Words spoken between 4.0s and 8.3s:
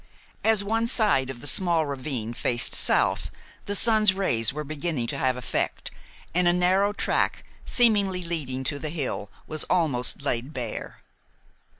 rays were beginning to have effect, and a narrow track, seemingly